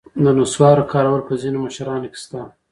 د 0.23 0.25
نصوارو 0.39 0.89
کارول 0.93 1.21
په 1.27 1.33
ځینو 1.41 1.57
مشرانو 1.65 2.07
کې 2.13 2.19
شته. 2.23 2.39